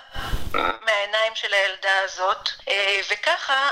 מהעיניים 0.80 1.35
של 1.35 1.54
הילדה 1.54 1.99
הזאת, 2.04 2.49
אה, 2.69 3.00
וככה 3.11 3.71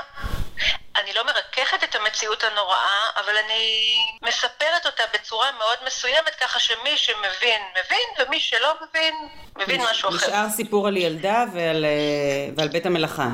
אני 0.95 1.13
לא 1.13 1.25
מרככת 1.25 1.83
את 1.83 1.88
המציאות 2.09 2.43
הנוראה, 2.43 3.09
אבל 3.15 3.33
אני 3.45 3.97
מספרת 4.21 4.85
אותה 4.85 5.03
בצורה 5.13 5.51
מאוד 5.57 5.77
מסוימת, 5.87 6.35
ככה 6.41 6.59
שמי 6.59 6.97
שמבין, 6.97 7.61
מבין, 7.71 8.07
ומי 8.27 8.39
שלא 8.39 8.73
מבין, 8.81 9.13
מבין 9.57 9.81
משהו 9.81 10.09
אחר. 10.09 10.17
נשאר 10.27 10.49
סיפור 10.49 10.87
על 10.87 10.97
ילדה 10.97 11.43
ועל, 11.53 11.85
אה, 11.85 12.49
ועל 12.57 12.67
בית 12.67 12.85
המלאכה. 12.85 13.27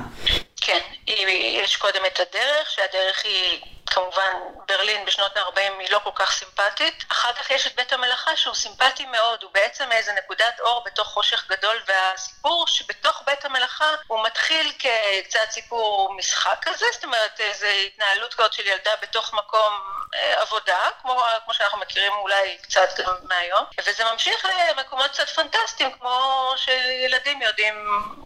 כן, 0.61 0.79
יש 1.07 1.75
קודם 1.75 2.01
את 2.07 2.19
הדרך, 2.19 2.71
שהדרך 2.71 3.25
היא 3.25 3.61
כמובן 3.95 4.33
ברלין 4.67 5.05
בשנות 5.05 5.37
ה-40 5.37 5.79
היא 5.79 5.91
לא 5.91 5.99
כל 6.03 6.09
כך 6.15 6.31
סימפטית. 6.31 7.03
אחר 7.09 7.33
כך 7.33 7.49
יש 7.49 7.67
את 7.67 7.75
בית 7.75 7.93
המלאכה 7.93 8.37
שהוא 8.37 8.55
סימפטי 8.55 9.05
מאוד, 9.05 9.43
הוא 9.43 9.51
בעצם 9.53 9.91
איזה 9.91 10.13
נקודת 10.13 10.59
אור 10.59 10.83
בתוך 10.85 11.07
חושך 11.07 11.45
גדול, 11.49 11.81
והסיפור 11.87 12.67
שבתוך 12.67 13.23
בית 13.25 13.45
המלאכה 13.45 13.89
הוא 14.07 14.23
מתחיל 14.23 14.71
כקצת 14.79 15.51
סיפור 15.51 16.13
משחק 16.17 16.57
כזה, 16.61 16.85
זאת 16.93 17.03
אומרת 17.03 17.39
איזו 17.39 17.65
התנהלות 17.65 18.33
כזאת 18.33 18.53
של 18.53 18.67
ילדה 18.67 18.91
בתוך 19.01 19.33
מקום 19.33 19.73
אה, 20.15 20.41
עבודה, 20.41 20.79
כמו, 21.01 21.23
כמו 21.45 21.53
שאנחנו 21.53 21.77
מכירים 21.79 22.13
אולי 22.13 22.57
קצת 22.61 22.89
מהיום, 23.23 23.65
וזה 23.85 24.03
ממשיך 24.03 24.45
למקומות 24.69 25.11
קצת 25.11 25.29
פנטסטיים, 25.29 25.91
כמו 25.91 26.53
שילדים 26.57 27.41
יודעים 27.41 27.75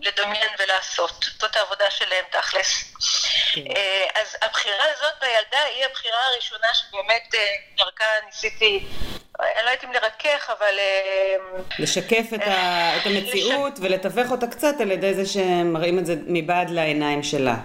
לדמיין 0.02 0.50
ולעשות. 0.60 1.26
זאת 1.40 1.56
העבודה 1.56 1.92
שלהם 1.92 2.26
תכלס. 2.32 2.84
כן. 3.54 3.62
אה, 3.76 4.22
אז 4.22 4.36
הבחירה 4.42 4.84
הזאת 4.94 5.14
בילדה 5.22 5.64
היא 5.76 5.86
הבחירה 5.86 6.18
הראשונה 6.34 6.68
שבאמת 6.74 7.36
אה, 7.36 7.40
דרכה 7.78 8.06
ניסיתי, 8.26 8.86
אני 9.40 9.66
לא 9.66 9.70
יודעת 9.70 9.84
אם 9.84 9.92
לרכך, 9.92 10.50
אבל... 10.58 10.80
אה, 10.80 11.36
לשקף 11.80 12.26
את, 12.36 12.42
ה, 12.48 12.98
את 12.98 13.06
המציאות 13.06 13.74
לש... 13.74 13.86
ולתווך 13.86 14.32
אותה 14.32 14.48
קצת 14.48 14.82
על 14.82 14.92
ידי 14.92 15.14
זה 15.14 15.26
שמראים 15.26 16.00
את 16.00 16.06
זה 16.06 16.16
מבעד 16.28 16.70
לעיניים 16.70 17.24
שלה. 17.24 17.56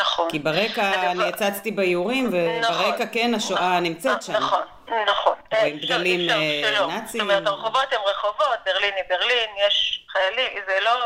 נכון. 0.00 0.30
כי 0.30 0.38
ברקע 0.38 0.88
הדבר... 0.88 1.10
אני 1.10 1.24
הצצתי 1.24 1.70
באיורים, 1.70 2.28
וברקע 2.32 2.94
נכון. 2.94 3.06
כן 3.12 3.34
השואה 3.34 3.80
נמצאת 3.80 4.22
שם. 4.22 4.32
נכון. 4.32 4.62
נכון. 5.06 5.34
רואים 5.52 5.78
דגלים 5.78 6.26
נאציים. 6.26 7.06
זאת 7.06 7.20
אומרת, 7.20 7.46
הרחובות 7.46 7.92
הם 7.92 8.00
רחובות, 8.06 8.58
ברלין 8.64 8.94
היא 8.94 9.04
ברלין, 9.08 9.50
יש 9.66 10.06
חיילים, 10.12 10.64
זה 10.66 10.80
לא, 10.80 11.00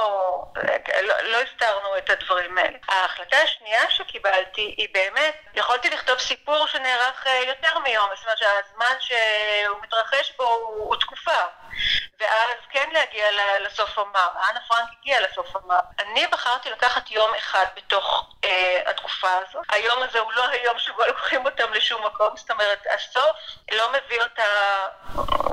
לא, 1.03 1.15
לא 1.23 1.37
הסתרנו 1.37 1.99
את 1.99 2.11
הדברים 2.11 2.59
האלה. 2.59 2.79
ההחלטה 2.89 3.37
השנייה 3.37 3.91
שקיבלתי 3.91 4.75
היא 4.79 4.89
באמת, 4.95 5.35
יכולתי 5.55 5.91
לכתוב 5.91 6.19
סיפור 6.19 6.67
שנערך 6.67 7.27
אה, 7.27 7.45
יותר 7.47 7.79
מיום, 7.79 8.07
זאת 8.15 8.25
אומרת 8.25 8.39
שהזמן 8.39 8.95
שהוא 9.01 9.77
מתרחש 9.83 10.33
בו 10.39 10.45
הוא, 10.45 10.85
הוא 10.85 10.97
תקופה. 10.97 11.41
ואז 12.21 12.57
כן 12.71 12.89
להגיע 12.93 13.27
לסוף 13.61 13.99
המר. 13.99 14.29
אנה 14.51 14.61
פרנק 14.69 14.89
הגיעה 15.01 15.21
לסוף 15.21 15.57
המר. 15.57 15.79
אני 15.99 16.27
בחרתי 16.27 16.71
לקחת 16.71 17.11
יום 17.11 17.35
אחד 17.39 17.65
בתוך 17.77 18.31
אה, 18.45 18.83
התקופה 18.87 19.29
הזאת. 19.49 19.65
היום 19.69 20.03
הזה 20.03 20.19
הוא 20.19 20.33
לא 20.33 20.49
היום 20.49 20.79
שבו 20.79 21.05
לוקחים 21.07 21.47
אותם 21.47 21.73
לשום 21.73 22.07
מקום, 22.07 22.37
זאת 22.37 22.51
אומרת, 22.51 22.87
הסוף 22.95 23.37
לא 23.73 23.89
מביא 23.91 24.19
אותה 24.23 24.43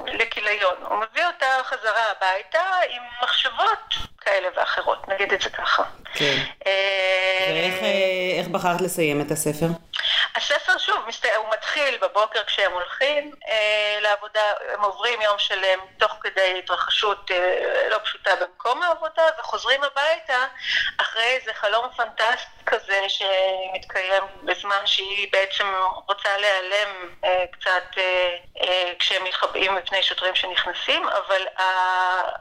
לכיליון, 0.06 0.76
הוא 0.90 0.98
מביא 0.98 1.26
אותה 1.26 1.46
חזרה 1.64 2.12
הביתה 2.12 2.64
עם 2.90 3.02
מחשבות 3.24 3.94
כאלה 4.22 4.48
ואחרות, 4.56 5.08
נגיד 5.08 5.34
את 5.34 5.42
זה 5.42 5.50
ככה. 5.50 5.84
כן. 6.14 6.38
אה, 6.68 7.48
ואיך 7.50 7.84
אה, 7.84 8.52
בחרת 8.52 8.82
לסיים 8.82 9.22
את 9.22 9.32
הספר? 9.32 9.68
הספר, 10.36 10.78
שוב, 10.78 10.96
הוא 11.36 11.50
מתחיל 11.54 11.98
בבוקר 11.98 12.44
כשהם 12.44 12.72
הולכים 12.72 13.32
אה, 13.48 13.98
לעבודה, 14.02 14.54
הם 14.74 14.82
עוברים 14.82 15.22
יום 15.22 15.40
שלם 15.40 15.80
תוך 15.98 16.12
כדי 16.22 16.60
התרחשות 16.64 17.32
לא 17.90 17.98
פשוטה 18.04 18.36
במקום 18.36 18.84
העבודה, 18.84 19.24
וחוזרים 19.40 19.84
הביתה 19.84 20.46
אחרי 20.98 21.24
איזה 21.24 21.54
חלום 21.54 21.90
פנטסטי 21.98 22.60
כזה 22.66 23.06
שמתקיים 23.08 24.24
בזמן 24.44 24.82
שהיא 24.86 25.28
בעצם 25.32 25.74
רוצה 26.08 26.38
להיעלם 26.38 27.16
קצת 27.52 28.02
כשהם 29.00 29.24
מתחבאים 29.24 29.76
מפני 29.76 30.04
שוטרים 30.04 30.36
שנכנסים, 30.36 31.10
אבל 31.10 31.46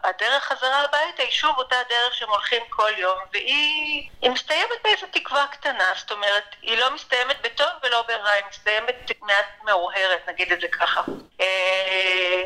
הדרך 0.04 0.45
חזרה 0.45 0.80
הביתה 0.80 1.23
היא 1.23 1.30
שוב 1.30 1.59
אותה 1.59 1.76
דרך 1.88 2.14
שהם 2.14 2.30
הולכים 2.30 2.62
כל 2.71 2.92
יום, 2.97 3.18
והיא 3.33 4.11
מסתיימת 4.23 4.83
באיזו 4.85 5.07
תקווה 5.12 5.47
קטנה, 5.50 5.92
זאת 5.97 6.11
אומרת, 6.11 6.45
היא 6.62 6.78
לא 6.78 6.90
מסתיימת 6.90 7.37
בטוב 7.42 7.68
ולא 7.82 8.04
ברע, 8.08 8.30
היא 8.30 8.44
מסתיימת 8.50 9.11
מעט 9.23 9.47
מאוהרת, 9.64 10.28
נגיד 10.28 10.52
את 10.52 10.61
זה 10.61 10.68
ככה. 10.68 11.02
אה, 11.40 12.42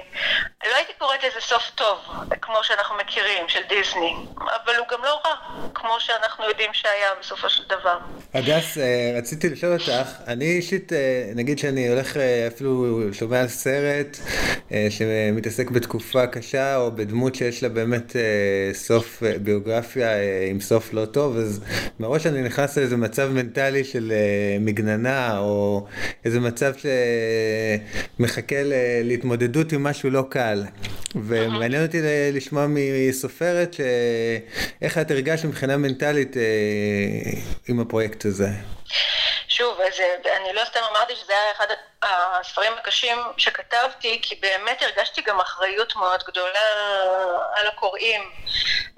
לא 0.71 0.77
הייתי 0.77 0.93
קוראת 0.99 1.25
לזה 1.25 1.41
סוף 1.41 1.71
טוב, 1.75 1.99
כמו 2.43 2.57
שאנחנו 2.62 2.97
מכירים, 2.97 3.49
של 3.49 3.61
דיסני, 3.69 4.15
אבל 4.37 4.77
הוא 4.77 4.87
גם 4.91 5.05
לא 5.05 5.21
רע, 5.25 5.35
כמו 5.75 6.01
שאנחנו 6.01 6.45
יודעים 6.45 6.71
שהיה 6.73 7.09
בסופו 7.21 7.51
של 7.51 7.62
דבר. 7.69 7.99
הדס, 8.35 8.79
אה, 8.79 9.19
רציתי 9.19 9.49
לשאול 9.49 9.73
אותך, 9.73 10.09
אני 10.27 10.45
אישית, 10.45 10.93
אה, 10.93 11.25
נגיד 11.35 11.59
שאני 11.59 11.89
הולך 11.89 12.17
אה, 12.17 12.49
אפילו 12.55 13.01
שומע 13.12 13.49
סרט 13.49 14.17
שמתעסק 14.91 15.71
בתקופה 15.71 16.26
קשה, 16.26 16.76
או 16.76 16.93
בדמות 16.93 17.35
שיש 17.35 17.62
לה 17.62 17.69
באמת 17.69 18.17
סוף 18.73 19.23
ביוגרפיה 19.43 20.09
עם 20.50 20.61
סוף 20.61 20.93
לא 20.93 21.05
טוב, 21.05 21.37
אז 21.37 21.61
מראש 22.00 22.26
אני 22.26 22.43
נכנס 22.43 22.79
לאיזה 22.79 22.97
מצב 22.97 23.29
מנטלי 23.31 23.85
של 23.85 24.12
מגננה, 24.61 25.38
או 25.38 25.87
איזה 26.25 26.41
מצב 26.41 26.73
שמחכה 28.19 28.57
להתמודדות 29.05 29.73
עם 29.73 29.83
משהו 29.83 30.11
לא 30.11 30.25
קל. 30.29 30.64
ומעניין 31.14 31.87
אותי 31.87 31.99
לשמוע 32.33 32.67
מסופרת 32.69 33.76
איך 34.83 34.99
את 34.99 35.11
הרגשת 35.11 35.45
מבחינה 35.45 35.76
מנטלית 35.76 36.37
עם 37.69 37.81
הפרויקט 37.81 38.25
הזה. 38.25 38.49
שוב, 39.49 39.79
אז 39.81 40.00
אה, 40.00 40.37
אני 40.37 40.55
לא 40.55 40.62
סתם 40.71 40.81
אמרתי 40.91 41.12
שזה 41.17 41.33
היה 41.33 41.52
אחד 41.57 41.67
הספרים 42.02 42.73
הקשים 42.78 43.18
שכתבתי, 43.37 44.21
כי 44.23 44.35
באמת 44.35 44.82
הרגשתי 44.82 45.23
גם 45.23 45.40
אחריות 45.40 45.97
מאוד 45.97 46.23
גדולה 46.28 46.68
על 47.54 47.66
הקוראים 47.66 48.30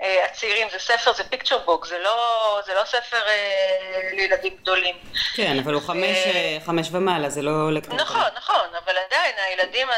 הצעירים. 0.00 0.68
זה 0.70 0.78
ספר, 0.78 1.12
זה 1.12 1.24
פיקצ'ר 1.24 1.58
בוק, 1.58 1.86
זה 1.86 1.98
לא, 1.98 2.60
זה 2.66 2.74
לא 2.74 2.84
ספר 2.84 3.22
אה, 3.26 4.10
לילדים 4.12 4.56
גדולים. 4.62 4.96
כן, 5.36 5.58
אבל 5.58 5.74
הוא 5.74 5.82
חמש, 5.82 6.18
חמש 6.66 6.88
ומעלה, 6.92 7.28
זה 7.28 7.42
לא 7.42 7.72
לקטור. 7.72 7.94
נכון, 7.94 8.30
נכון, 8.36 8.66
אבל 8.84 8.94
עדיין 9.06 9.34
הילדים, 9.38 9.88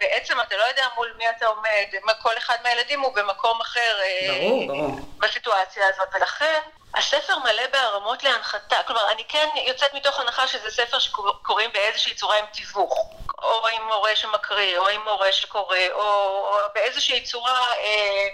בעצם 0.00 0.40
אתה 0.40 0.56
לא 0.56 0.62
יודע 0.62 0.86
מול 0.96 1.14
מי 1.18 1.24
אתה 1.36 1.46
עומד, 1.46 2.14
כל 2.22 2.38
אחד 2.38 2.56
מהילדים 2.62 3.00
הוא 3.00 3.14
במקום 3.14 3.60
אחר. 3.60 3.96
ברור, 4.28 4.66
ברור. 4.66 5.00
בסיטואציה 5.18 5.82
הזאת, 5.88 6.08
ולכן... 6.14 6.60
הספר 6.94 7.38
מלא 7.38 7.66
בערמות 7.72 8.24
להנחתה, 8.24 8.76
כלומר, 8.86 9.12
אני 9.12 9.24
כן 9.28 9.48
יוצאת 9.66 9.94
מתוך 9.94 10.20
הנחה 10.20 10.48
שזה 10.48 10.70
ספר 10.70 10.98
שקוראים 10.98 11.70
באיזושהי 11.72 12.14
צורה 12.14 12.38
עם 12.38 12.44
תיווך, 12.52 13.10
או 13.42 13.68
עם 13.68 13.82
מורה 13.86 14.16
שמקריא, 14.16 14.78
או 14.78 14.88
עם 14.88 15.00
מורה 15.04 15.32
שקורא, 15.32 15.76
או, 15.92 16.00
או 16.00 16.56
באיזושהי 16.74 17.20
צורה 17.20 17.66
אה, 17.72 18.28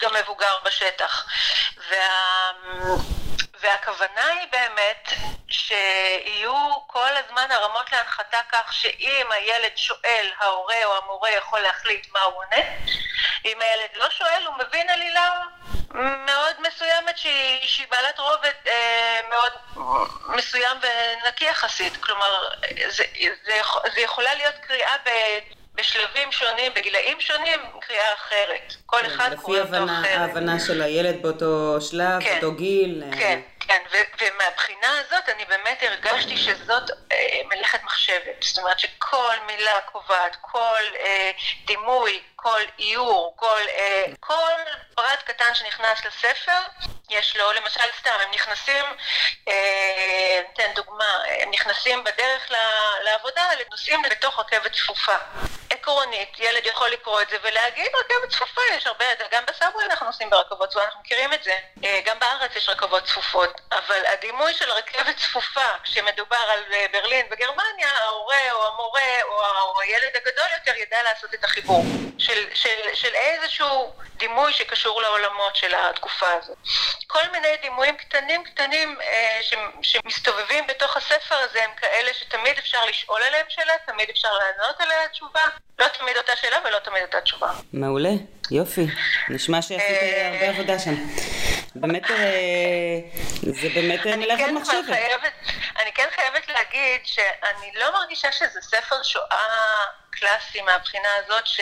גם 0.00 0.14
מבוגר 0.14 0.58
בשטח. 0.64 1.26
וה... 1.90 2.50
והכוונה 3.60 4.26
היא 4.26 4.48
באמת 4.52 5.08
שיהיו 5.48 6.86
כל 6.86 7.16
הזמן 7.16 7.50
הרמות 7.50 7.92
להנחתה 7.92 8.38
כך 8.52 8.72
שאם 8.72 9.26
הילד 9.32 9.76
שואל, 9.76 10.30
ההורה 10.38 10.84
או 10.84 10.96
המורה 10.96 11.30
יכול 11.30 11.60
להחליט 11.60 12.06
מה 12.12 12.20
הוא 12.20 12.34
עונה. 12.34 12.66
אם 13.44 13.60
הילד 13.60 13.90
לא 13.94 14.10
שואל, 14.10 14.46
הוא 14.46 14.54
מבין 14.58 14.90
עלילה 14.90 15.40
מאוד 16.26 16.56
מסוימת 16.58 17.18
שהיא, 17.18 17.66
שהיא 17.68 17.86
בעלת 17.90 18.18
רובד 18.18 18.52
אה, 18.66 19.20
מאוד 19.28 19.52
מסוים 20.28 20.78
ונקי 20.82 21.44
יחסית. 21.44 21.96
כלומר, 21.96 22.48
זה, 22.88 23.04
זה, 23.44 23.60
זה 23.94 24.00
יכולה 24.00 24.34
להיות 24.34 24.54
קריאה 24.54 24.96
ב... 25.04 25.10
בשלבים 25.74 26.32
שונים, 26.32 26.72
בגילאים 26.76 27.20
שונים, 27.20 27.60
קריאה 27.80 28.14
אחרת. 28.14 28.74
כל 28.86 28.96
כן, 29.00 29.06
אחד 29.06 29.34
קורא 29.34 29.58
אותו 29.58 29.68
אחרת. 29.84 30.00
לפי 30.00 30.08
ההבנה 30.08 30.60
של 30.60 30.82
הילד 30.82 31.22
באותו 31.22 31.80
שלב, 31.80 32.20
כן, 32.20 32.38
באותו 32.40 32.56
גיל. 32.56 33.02
אה. 33.02 33.18
כן, 33.18 33.40
כן, 33.70 33.82
ומהבחינה 34.20 34.98
הזאת 34.98 35.28
אני 35.28 35.44
באמת 35.44 35.82
הרגשתי 35.82 36.36
שזאת 36.36 36.90
אה, 37.12 37.40
מלאכת 37.44 37.82
מחשבת. 37.84 38.42
זאת 38.42 38.58
אומרת 38.58 38.78
שכל 38.78 39.36
מילה 39.46 39.80
קובעת, 39.80 40.36
כל 40.40 40.82
אה, 40.98 41.30
דימוי, 41.64 42.22
כל 42.36 42.60
איור, 42.78 43.34
כל, 43.36 43.60
אה, 43.68 44.04
כל 44.20 44.52
פרט 44.94 45.22
קטן 45.24 45.54
שנכנס 45.54 46.04
לספר, 46.04 46.60
יש 47.10 47.36
לו, 47.36 47.52
למשל 47.52 47.80
סתם, 48.00 48.16
הם 48.22 48.30
נכנסים, 48.34 48.84
אה, 49.48 50.42
ניתן 50.48 50.74
דוגמה, 50.74 51.18
הם 51.40 51.50
נכנסים 51.50 52.04
בדרך 52.04 52.50
לעבודה, 53.04 53.48
נוסעים 53.70 54.02
בתוך 54.10 54.38
רכבת 54.38 54.72
צפופה. 54.72 55.16
עקרונית, 55.90 56.40
ילד 56.40 56.66
יכול 56.66 56.88
לקרוא 56.90 57.22
את 57.22 57.28
זה 57.28 57.36
ולהגיד 57.42 57.86
רכבת 57.86 58.30
צפופה, 58.30 58.60
יש 58.76 58.86
הרבה, 58.86 59.04
גם 59.30 59.42
בסאבווי 59.46 59.84
אנחנו 59.84 60.06
נוסעים 60.06 60.30
ברכבות 60.30 60.68
צפופה, 60.68 60.84
אנחנו 60.84 61.00
מכירים 61.00 61.32
את 61.32 61.44
זה. 61.44 61.58
אה, 61.84 62.00
גם 62.04 62.18
בארץ 62.18 62.56
יש 62.56 62.68
רכבות 62.68 63.04
צפופות, 63.04 63.60
אבל 63.72 64.06
הדימוי 64.06 64.54
של 64.54 64.72
רכבת 64.72 65.16
צפופה, 65.16 65.66
כשמדובר 65.82 66.36
על 66.36 66.60
אה, 66.72 66.86
ברלין 66.92 67.26
וגרמניה, 67.30 67.88
ההורה 67.88 68.52
או 68.52 68.66
המורה 68.66 69.22
או 69.22 69.80
הילד 69.80 70.16
הגדול 70.16 70.46
יותר 70.58 70.76
ידע 70.76 71.02
לעשות 71.02 71.34
את 71.34 71.44
החיבור 71.44 71.84
של, 72.18 72.54
של, 72.54 72.94
של 72.94 73.14
איזשהו 73.14 73.92
דימוי 74.16 74.52
שקשור 74.52 75.02
לעולמות 75.02 75.56
של 75.56 75.74
התקופה 75.74 76.32
הזאת. 76.32 76.56
כל 77.06 77.28
מיני 77.32 77.56
דימויים 77.62 77.96
קטנים 77.96 78.44
קטנים 78.44 79.00
אה, 79.00 79.40
שמסתובבים 79.82 80.66
בתוך 80.66 80.96
הם 80.96 81.02
כאלה 82.10 82.18
שתמיד 82.18 82.58
אפשר 82.58 82.84
לשאול 82.88 83.22
עליהם 83.22 83.46
שאלה, 83.48 83.72
תמיד 83.86 84.10
אפשר 84.10 84.28
לענות 84.32 84.80
עליה 84.80 85.08
תשובה, 85.12 85.40
לא 85.78 85.86
תמיד 85.98 86.16
אותה 86.16 86.36
שאלה 86.36 86.56
ולא 86.64 86.78
תמיד 86.78 87.02
אותה 87.02 87.20
תשובה. 87.20 87.52
מעולה, 87.72 88.10
יופי. 88.50 88.86
נשמע 89.28 89.62
שעשית 89.62 89.80
אה, 89.80 90.28
הרבה 90.32 90.48
עבודה 90.48 90.78
שם. 90.78 90.94
באמת, 91.74 92.10
אה, 92.10 92.16
זה 93.40 93.68
באמת 93.74 94.06
מלאכת 94.06 94.44
כן 94.44 94.54
מחשבת. 94.54 95.32
אני 95.82 95.92
כן 95.94 96.08
חייבת 96.14 96.48
להגיד 96.48 97.00
שאני 97.04 97.72
לא 97.74 97.92
מרגישה 97.92 98.32
שזה 98.32 98.60
ספר 98.60 99.02
שואה 99.02 99.84
קלאסי 100.10 100.60
מהבחינה 100.60 101.08
הזאת 101.16 101.46
ש... 101.46 101.60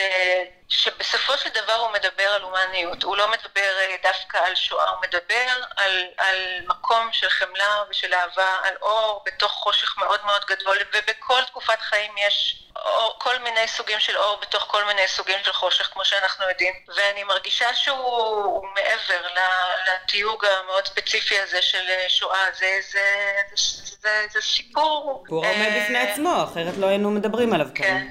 שבסופו 0.69 1.37
של 1.37 1.49
דבר 1.49 1.73
הוא 1.73 1.91
מדבר 1.91 2.23
על 2.23 2.41
הומניות, 2.41 3.03
הוא 3.03 3.17
לא 3.17 3.31
מדבר 3.31 3.71
אה, 3.79 3.95
דווקא 4.03 4.37
על 4.37 4.55
שואה, 4.55 4.89
הוא 4.89 5.01
מדבר 5.01 5.45
על, 5.77 6.05
על 6.17 6.37
מקום 6.67 7.09
של 7.11 7.29
חמלה 7.29 7.83
ושל 7.89 8.13
אהבה, 8.13 8.55
על 8.63 8.73
אור 8.81 9.23
בתוך 9.25 9.51
חושך 9.51 9.97
מאוד 9.97 10.19
מאוד 10.25 10.45
גדול, 10.45 10.77
ובכל 10.93 11.43
תקופת 11.43 11.79
חיים 11.79 12.11
יש 12.17 12.63
אור, 12.85 13.15
כל 13.17 13.39
מיני 13.39 13.67
סוגים 13.67 13.99
של 13.99 14.17
אור 14.17 14.37
בתוך 14.41 14.63
כל 14.63 14.83
מיני 14.83 15.07
סוגים 15.07 15.39
של 15.43 15.53
חושך, 15.53 15.89
כמו 15.93 16.05
שאנחנו 16.05 16.49
יודעים, 16.49 16.73
ואני 16.95 17.23
מרגישה 17.23 17.75
שהוא 17.75 18.67
מעבר 18.75 19.27
לתיוג 19.87 20.45
המאוד 20.45 20.87
ספציפי 20.87 21.39
הזה 21.39 21.61
של 21.61 21.89
אה, 21.89 22.05
שואה, 22.07 22.45
זה, 22.59 22.79
זה, 22.91 23.01
זה, 23.55 23.97
זה, 24.01 24.27
זה 24.31 24.41
סיפור... 24.41 25.23
סיפור 25.25 25.45
עומד 25.45 25.71
אה, 25.75 25.83
בפני 25.83 25.99
עצמו, 25.99 26.43
אחרת 26.43 26.77
לא 26.77 26.87
היינו 26.87 27.11
מדברים 27.11 27.53
עליו 27.53 27.67
כאן. 27.75 27.85
כן, 27.85 28.07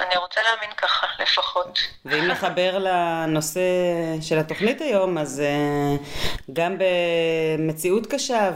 אני 0.00 0.16
רוצה 0.16 0.40
להאמין 0.42 0.76
ככה, 0.76 1.06
לפחות. 1.22 1.78
ואם 2.04 2.24
נחבר 2.24 2.78
לנושא 2.78 3.60
של 4.20 4.38
התוכנית 4.38 4.80
היום, 4.80 5.18
אז 5.18 5.42
uh, 5.42 6.52
גם 6.52 6.76
במציאות 6.78 8.06
קשה 8.06 8.50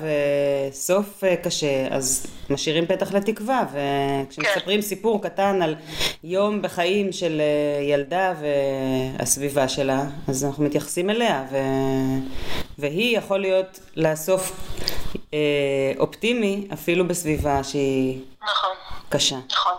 וסוף 0.70 1.24
uh, 1.24 1.44
קשה, 1.44 1.86
אז 1.90 2.26
משאירים 2.50 2.86
פתח 2.86 3.12
לתקווה, 3.12 3.62
וכשמספרים 3.72 4.80
כן. 4.80 4.86
סיפור 4.86 5.22
קטן 5.22 5.62
על 5.62 5.76
יום 6.24 6.62
בחיים 6.62 7.12
של 7.12 7.40
uh, 7.40 7.82
ילדה 7.82 8.32
והסביבה 8.40 9.68
שלה, 9.68 10.02
אז 10.28 10.44
אנחנו 10.44 10.64
מתייחסים 10.64 11.10
אליה, 11.10 11.44
ו... 11.50 11.56
והיא 12.78 13.16
יכול 13.18 13.40
להיות 13.40 13.80
לאסוף 13.96 14.52
אה, 15.34 15.92
אופטימי 15.98 16.68
אפילו 16.72 17.08
בסביבה 17.08 17.64
שהיא 17.64 18.20
נכון. 18.42 18.70
קשה. 19.12 19.36
נכון. 19.50 19.76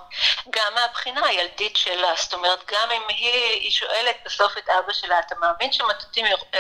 גם 0.50 0.74
מהבחינה 0.76 1.28
הילדית 1.28 1.78
שלה, 1.78 2.14
זאת 2.18 2.34
אומרת, 2.34 2.60
גם 2.72 2.92
אם 2.92 3.02
היא, 3.08 3.62
היא 3.62 3.72
שואלת 3.72 4.16
בסוף 4.26 4.58
את 4.58 4.70
אבא 4.70 4.94
שלה, 4.94 5.20
אתה 5.20 5.36
מאמין 5.42 5.72
שמטוטים 5.72 6.26
אה, 6.26 6.60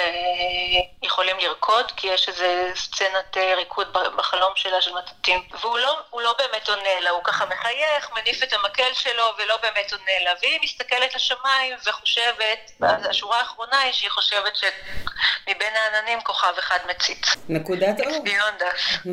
יכולים 1.03 1.39
לרקוד? 1.39 1.91
כי 1.95 2.07
יש 2.07 2.29
איזה 2.29 2.71
סצנת 2.75 3.37
אה, 3.37 3.55
ריקוד 3.55 3.93
בחלום 3.93 4.51
שלה 4.55 4.81
של 4.81 4.93
מטוטים, 4.93 5.47
והוא 5.61 5.77
לא, 5.77 5.99
לא 6.13 6.35
באמת 6.37 6.69
עונה 6.69 6.99
לה, 6.99 7.09
הוא 7.09 7.23
ככה 7.23 7.45
מחייך, 7.45 8.09
מניף 8.15 8.43
את 8.43 8.53
המקל 8.53 8.93
שלו 8.93 9.23
ולא 9.37 9.57
באמת 9.57 9.91
עונה 9.91 10.23
לה, 10.23 10.31
והיא 10.41 10.59
מסתכלת 10.63 11.15
לשמיים 11.15 11.75
וחושבת, 11.85 12.71
השורה 12.81 13.39
האחרונה 13.39 13.79
היא 13.79 13.93
שהיא 13.93 14.09
חושבת 14.09 14.55
שמבין 14.55 15.73
העננים 15.75 16.21
כוכב 16.21 16.53
אחד 16.59 16.79
מציץ. 16.89 17.35
נקודת 17.49 17.99
אור. 18.05 18.23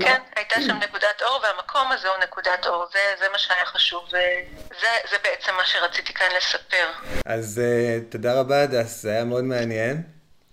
כן, 0.01 0.23
הייתה 0.37 0.55
שם 0.55 0.79
נקודת 0.79 1.23
אור, 1.23 1.41
והמקום 1.43 1.93
הזה 1.93 2.09
הוא 2.09 2.17
נקודת 2.17 2.67
אור. 2.67 2.87
זה, 2.93 3.15
זה 3.19 3.29
מה 3.29 3.39
שהיה 3.51 3.67
חשוב, 3.67 4.05
וזה 4.07 5.17
בעצם 5.23 5.53
מה 5.57 5.65
שרציתי 5.65 6.13
כאן 6.13 6.27
לספר. 6.37 6.87
אז 7.27 7.61
אה, 7.61 8.13
תודה 8.13 8.41
רבה, 8.41 8.63
הדס, 8.63 9.03
זה 9.03 9.11
היה 9.11 9.25
מאוד 9.25 9.45
מעניין. 9.45 10.03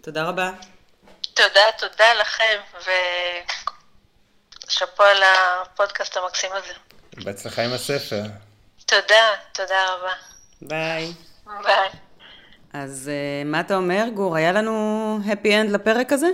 תודה 0.02 0.24
רבה. 0.24 0.52
תודה, 1.34 1.62
תודה 1.78 2.14
לכם, 2.22 2.82
ושאפו 4.68 5.04
על 5.04 5.18
הפודקאסט 5.24 6.18
המקסים 6.18 6.50
הזה. 6.54 6.74
בהצלחה 7.24 7.62
עם 7.62 7.74
הספר. 7.74 8.22
תודה, 8.86 9.34
תודה 9.54 9.86
רבה. 9.94 10.14
ביי. 10.62 11.14
ביי. 11.64 11.90
אז 12.74 13.12
אה, 13.14 13.48
מה 13.48 13.60
אתה 13.60 13.76
אומר, 13.76 14.04
גור? 14.14 14.36
היה 14.36 14.52
לנו 14.52 15.20
happy 15.26 15.48
end 15.48 15.72
לפרק 15.72 16.14
הזה? 16.14 16.30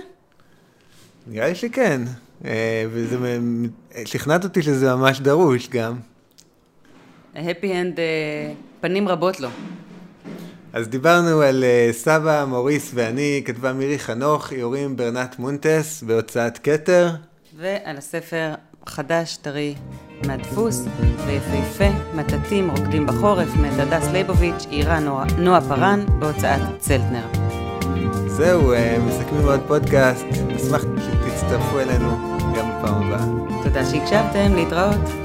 נראה 1.26 1.48
לי 1.48 1.54
שכן. 1.54 2.00
אה, 2.44 2.84
וזה, 2.90 3.16
שכנעת 4.04 4.44
אותי 4.44 4.62
שזה 4.62 4.94
ממש 4.94 5.20
דרוש 5.20 5.68
גם. 5.68 6.13
ה 7.34 7.42
happy 7.42 7.80
end, 7.80 8.00
אה, 8.00 8.52
פנים 8.80 9.08
רבות 9.08 9.40
לו. 9.40 9.48
אז 10.72 10.88
דיברנו 10.88 11.40
על 11.40 11.64
אה, 11.64 11.92
סבא, 11.92 12.44
מוריס 12.48 12.90
ואני, 12.94 13.42
כתבה 13.44 13.72
מירי 13.72 13.98
חנוך, 13.98 14.52
איורים 14.52 14.96
ברנת 14.96 15.38
מונטס 15.38 16.02
בהוצאת 16.06 16.58
כתר. 16.58 17.08
ועל 17.56 17.96
הספר 17.96 18.54
חדש, 18.86 19.36
טרי, 19.36 19.74
מהדפוס, 20.26 20.84
ויפהפה, 21.26 22.14
מטאטאים 22.14 22.70
רוקדים 22.70 23.06
בחורף, 23.06 23.56
מאת 23.56 23.78
הדס 23.78 24.08
ליבוביץ', 24.12 24.66
איירה 24.70 25.00
נועה, 25.00 25.26
נועה 25.38 25.60
פארן, 25.60 26.04
בהוצאת 26.18 26.60
צלטנר. 26.78 27.26
זהו, 28.26 28.74
uh, 28.74 28.76
מסכמים 29.00 29.48
עוד 29.48 29.60
פודקאסט, 29.66 30.24
נשמח 30.46 30.82
שתצטרפו 30.82 31.80
אלינו 31.80 32.38
גם 32.56 32.70
בפעם 32.70 33.02
הבאה. 33.02 33.26
תודה 33.62 33.84
שהקשבתם, 33.84 34.54
להתראות. 34.54 35.23